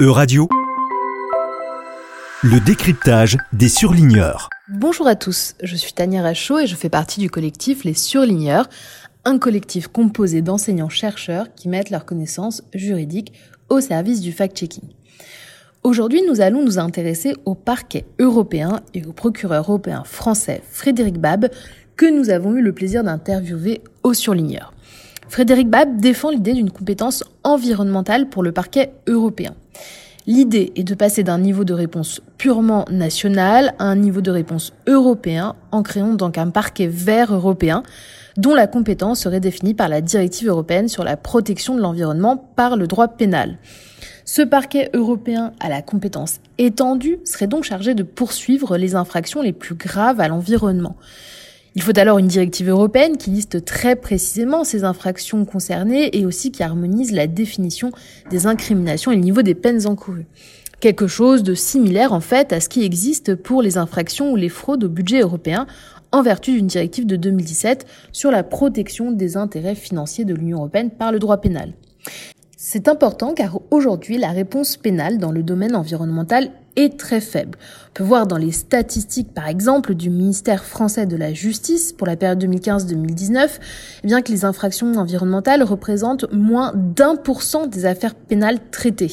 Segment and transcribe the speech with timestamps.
[0.00, 0.48] E-Radio,
[2.44, 4.48] le décryptage des surligneurs.
[4.68, 8.68] Bonjour à tous, je suis Tania Rachaud et je fais partie du collectif Les Surligneurs,
[9.24, 13.32] un collectif composé d'enseignants-chercheurs qui mettent leurs connaissances juridiques
[13.70, 14.84] au service du fact-checking.
[15.82, 21.48] Aujourd'hui, nous allons nous intéresser au parquet européen et au procureur européen français Frédéric Bab,
[21.96, 24.72] que nous avons eu le plaisir d'interviewer au surligneur.
[25.28, 29.54] Frédéric Bab défend l'idée d'une compétence environnementale pour le parquet européen.
[30.26, 34.72] L'idée est de passer d'un niveau de réponse purement national à un niveau de réponse
[34.86, 37.82] européen en créant donc un parquet vert européen
[38.36, 42.76] dont la compétence serait définie par la directive européenne sur la protection de l'environnement par
[42.76, 43.58] le droit pénal.
[44.24, 49.52] Ce parquet européen à la compétence étendue serait donc chargé de poursuivre les infractions les
[49.52, 50.96] plus graves à l'environnement.
[51.74, 56.50] Il faut alors une directive européenne qui liste très précisément ces infractions concernées et aussi
[56.50, 57.92] qui harmonise la définition
[58.30, 60.26] des incriminations et le niveau des peines encourues.
[60.80, 64.48] Quelque chose de similaire en fait à ce qui existe pour les infractions ou les
[64.48, 65.66] fraudes au budget européen
[66.12, 70.90] en vertu d'une directive de 2017 sur la protection des intérêts financiers de l'Union européenne
[70.90, 71.74] par le droit pénal.
[72.56, 77.58] C'est important car aujourd'hui, la réponse pénale dans le domaine environnemental est très faible.
[77.90, 82.06] On peut voir dans les statistiques, par exemple, du ministère français de la Justice pour
[82.06, 83.48] la période 2015-2019,
[84.04, 89.10] eh bien que les infractions environnementales représentent moins d'un pour cent des affaires pénales traitées.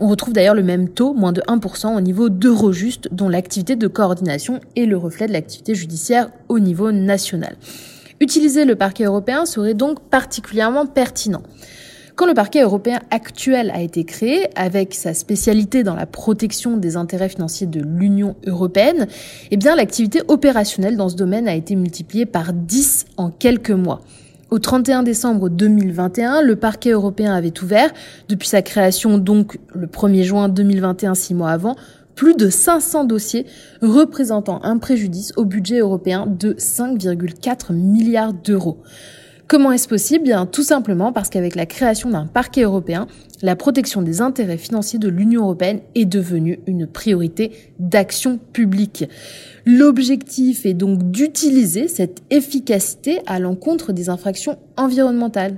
[0.00, 3.86] On retrouve d'ailleurs le même taux, moins de 1% au niveau d'Eurojust, dont l'activité de
[3.86, 7.56] coordination est le reflet de l'activité judiciaire au niveau national.
[8.20, 11.42] Utiliser le parquet européen serait donc particulièrement pertinent.
[12.18, 16.96] Quand le parquet européen actuel a été créé, avec sa spécialité dans la protection des
[16.96, 19.06] intérêts financiers de l'Union européenne,
[19.52, 24.00] eh bien, l'activité opérationnelle dans ce domaine a été multipliée par 10 en quelques mois.
[24.50, 27.92] Au 31 décembre 2021, le parquet européen avait ouvert,
[28.28, 31.76] depuis sa création donc le 1er juin 2021, six mois avant,
[32.16, 33.46] plus de 500 dossiers
[33.80, 38.82] représentant un préjudice au budget européen de 5,4 milliards d'euros.
[39.48, 40.24] Comment est-ce possible?
[40.24, 43.06] Bien, tout simplement parce qu'avec la création d'un parquet européen,
[43.40, 49.08] la protection des intérêts financiers de l'Union européenne est devenue une priorité d'action publique.
[49.64, 55.56] L'objectif est donc d'utiliser cette efficacité à l'encontre des infractions environnementales.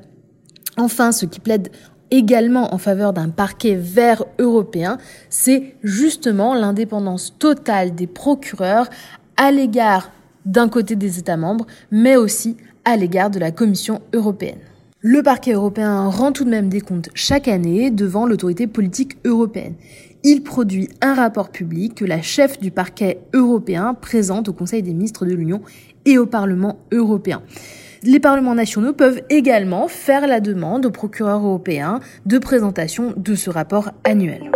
[0.76, 1.70] Enfin, ce qui plaide
[2.12, 4.98] également en faveur d'un parquet vert européen,
[5.30, 8.88] c'est justement l'indépendance totale des procureurs
[9.36, 10.12] à l'égard
[10.46, 14.58] d'un côté des États membres, mais aussi à l'égard de la Commission européenne.
[15.02, 19.74] Le parquet européen rend tout de même des comptes chaque année devant l'autorité politique européenne.
[20.24, 24.92] Il produit un rapport public que la chef du parquet européen présente au Conseil des
[24.92, 25.62] ministres de l'Union
[26.04, 27.40] et au Parlement européen.
[28.02, 33.48] Les parlements nationaux peuvent également faire la demande au procureur européen de présentation de ce
[33.48, 34.50] rapport annuel.